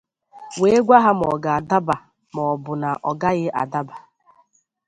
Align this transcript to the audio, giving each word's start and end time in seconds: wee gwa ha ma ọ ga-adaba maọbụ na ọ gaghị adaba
wee 0.61 0.79
gwa 0.85 0.97
ha 1.05 1.11
ma 1.19 1.25
ọ 1.35 1.37
ga-adaba 1.43 1.95
maọbụ 2.33 2.71
na 2.81 2.89
ọ 3.09 3.11
gaghị 3.21 3.47
adaba 3.61 3.95